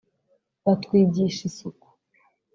[0.65, 1.87] batwigisha isuku